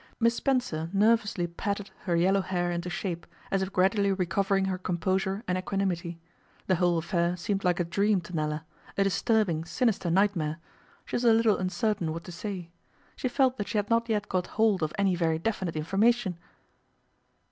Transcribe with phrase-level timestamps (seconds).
[0.19, 5.43] Miss Spencer nervously patted her yellow hair into shape, as if gradually recovering her composure
[5.47, 6.19] and equanimity.
[6.65, 8.65] The whole affair seemed like a dream to Nella,
[8.97, 10.57] a disturbing, sinister nightmare.
[11.05, 12.71] She was a little uncertain what to say.
[13.15, 16.39] She felt that she had not yet got hold of any very definite information.